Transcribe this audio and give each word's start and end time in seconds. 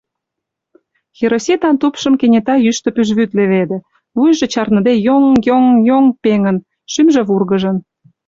Хироситан 1.17 1.75
тупшым 1.81 2.13
кенета 2.19 2.55
йӱштӧ 2.65 2.89
пӱжвӱд 2.95 3.31
леведе, 3.37 3.77
вуйжо 4.17 4.45
чарныде 4.53 4.93
йоҥ-йоҥ-йоҥ 5.05 6.05
пеҥын, 6.23 6.57
шӱмжӧ 6.91 7.21
вургыжын. 7.27 7.77